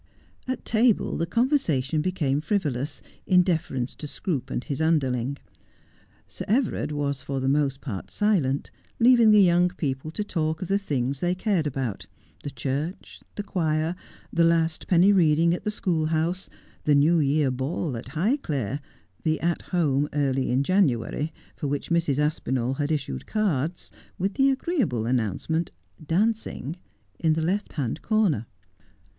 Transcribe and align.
At 0.47 0.65
table 0.65 1.15
the 1.15 1.27
conversation 1.27 2.01
became 2.01 2.41
frivolous, 2.41 3.03
in 3.27 3.43
deference 3.43 3.93
to 3.97 4.07
Scroope 4.07 4.49
and 4.49 4.63
his 4.63 4.81
underling. 4.81 5.37
Sir 6.25 6.43
Everard 6.47 6.91
was 6.91 7.21
for 7.21 7.39
the 7.39 7.47
most 7.47 7.81
part 7.81 8.09
silent, 8.09 8.71
leaving 8.99 9.29
the 9.29 9.43
young 9.43 9.69
people 9.69 10.09
to 10.09 10.23
talk 10.23 10.63
of 10.63 10.69
the 10.69 10.79
things 10.79 11.19
they 11.19 11.35
cared 11.35 11.67
about— 11.67 12.07
the 12.43 12.49
church— 12.49 13.21
the 13.35 13.43
choir— 13.43 13.95
the 14.33 14.43
last 14.43 14.87
penny 14.87 15.11
reading 15.11 15.53
at 15.53 15.65
the 15.65 15.69
school 15.69 16.07
house— 16.07 16.49
the 16.85 16.95
New 16.95 17.19
Year 17.19 17.51
ball 17.51 17.95
at 17.95 18.05
Highclere— 18.15 18.79
the 19.23 19.39
At 19.39 19.61
Home 19.69 20.09
early 20.13 20.49
in 20.49 20.63
January, 20.63 21.31
for 21.55 21.67
which 21.67 21.91
Mrs. 21.91 22.17
Aspinall 22.17 22.73
had 22.73 22.91
issued 22.91 23.27
cards, 23.27 23.91
with 24.17 24.33
the 24.33 24.49
agreeable 24.49 25.05
announcement, 25.05 25.69
'Dancing,' 26.03 26.77
in 27.19 27.33
the 27.33 27.43
left 27.43 27.73
hand 27.73 28.01
corner. 28.01 28.47